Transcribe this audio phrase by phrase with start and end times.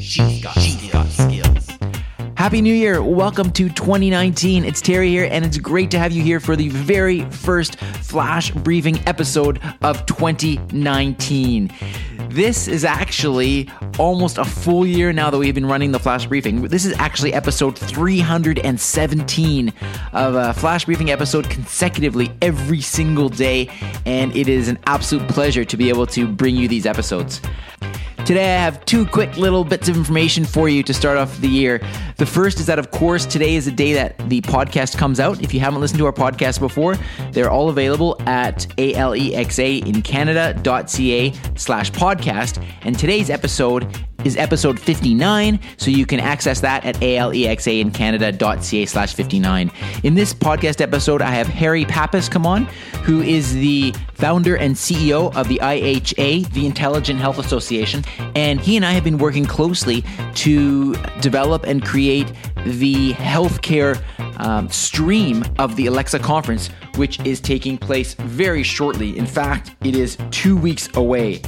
[0.00, 1.68] She's got, she's got skills.
[2.34, 3.02] Happy New Year!
[3.02, 4.64] Welcome to 2019.
[4.64, 8.50] It's Terry here, and it's great to have you here for the very first flash
[8.50, 11.70] briefing episode of 2019.
[12.30, 13.68] This is actually
[13.98, 16.62] almost a full year now that we've been running the flash briefing.
[16.62, 19.72] This is actually episode 317
[20.14, 23.68] of a flash briefing episode consecutively every single day,
[24.06, 27.42] and it is an absolute pleasure to be able to bring you these episodes.
[28.26, 31.48] Today, I have two quick little bits of information for you to start off the
[31.48, 31.80] year.
[32.16, 35.42] The first is that, of course, today is the day that the podcast comes out.
[35.42, 36.96] If you haven't listened to our podcast before,
[37.32, 42.64] they're all available at alexa in Canada.ca slash podcast.
[42.82, 43.88] And today's episode
[44.24, 49.72] is episode 59, so you can access that at alexaincanada.ca slash 59.
[50.04, 52.66] In this podcast episode, I have Harry Pappas come on,
[53.02, 58.04] who is the founder and CEO of the IHA, the Intelligent Health Association,
[58.36, 62.30] and he and I have been working closely to develop and create
[62.66, 63.98] the healthcare
[64.36, 69.16] um, stream of the Alexa conference, which is taking place very shortly.
[69.16, 71.40] In fact, it is two weeks away.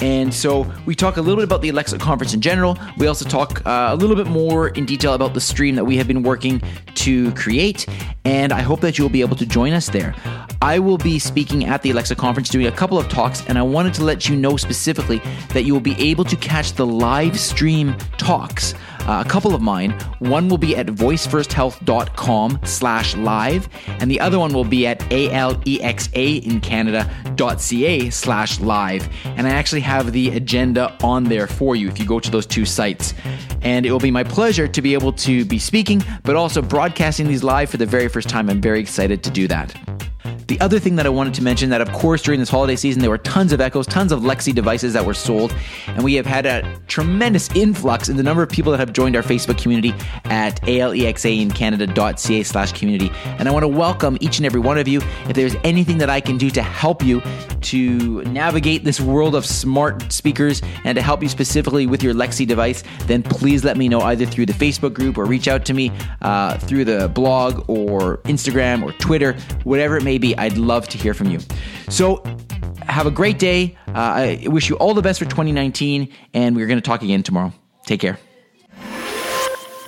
[0.00, 2.76] And so we talk a little bit about the Alexa conference in general.
[2.98, 5.96] We also talk uh, a little bit more in detail about the stream that we
[5.96, 6.60] have been working
[6.94, 7.86] to create.
[8.24, 10.14] And I hope that you'll be able to join us there.
[10.62, 13.62] I will be speaking at the Alexa conference doing a couple of talks, and I
[13.62, 17.38] wanted to let you know specifically that you will be able to catch the live
[17.38, 18.74] stream talks
[19.06, 19.92] uh, a couple of mine.
[20.18, 23.68] One will be at voicefirst.health.com slash live,
[24.00, 29.08] and the other one will be at alexa in Canada.ca slash live.
[29.24, 32.46] And I actually have the agenda on there for you if you go to those
[32.46, 33.14] two sites.
[33.62, 37.28] And it will be my pleasure to be able to be speaking, but also broadcasting
[37.28, 38.50] these live for the very first time.
[38.50, 39.95] I'm very excited to do that.
[40.46, 43.00] The other thing that I wanted to mention that, of course, during this holiday season,
[43.02, 45.52] there were tons of Echoes, tons of Alexa devices that were sold,
[45.88, 49.16] and we have had a tremendous influx in the number of people that have joined
[49.16, 49.92] our Facebook community
[50.26, 53.10] at alexaincanada.ca slash community.
[53.24, 55.00] And I want to welcome each and every one of you.
[55.28, 57.20] If there's anything that I can do to help you
[57.62, 62.46] to navigate this world of smart speakers and to help you specifically with your Alexa
[62.46, 65.74] device, then please let me know either through the Facebook group or reach out to
[65.74, 65.90] me
[66.22, 69.34] uh, through the blog or Instagram or Twitter,
[69.64, 70.36] whatever it may be.
[70.36, 71.40] I'd love to hear from you.
[71.88, 72.22] So,
[72.88, 73.76] have a great day.
[73.88, 77.22] Uh, I wish you all the best for 2019, and we're going to talk again
[77.22, 77.52] tomorrow.
[77.84, 78.18] Take care.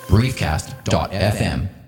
[0.07, 1.78] Briefcast.fm